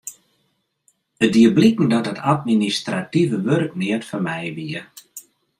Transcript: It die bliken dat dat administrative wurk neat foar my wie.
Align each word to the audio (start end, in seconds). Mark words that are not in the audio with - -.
It 1.25 1.33
die 1.33 1.53
bliken 1.53 1.89
dat 1.93 2.03
dat 2.07 2.23
administrative 2.33 3.37
wurk 3.47 3.71
neat 3.81 4.03
foar 4.09 4.23
my 4.27 4.41
wie. 4.57 4.81